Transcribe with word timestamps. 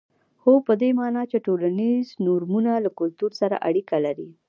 هو 0.43 0.53
په 0.67 0.73
دې 0.81 0.89
معنا 0.99 1.23
چې 1.31 1.37
ټولنیز 1.45 2.07
نورمونه 2.27 2.71
له 2.85 2.89
کلتور 2.99 3.31
سره 3.41 3.55
اړیکه 3.67 3.97
لري. 4.05 4.29